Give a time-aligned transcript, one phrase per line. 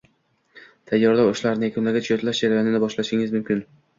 [0.91, 3.65] Tayyorlov ishlarini yakunlagach, yodlash jarayonini boshlashingiz mumkin.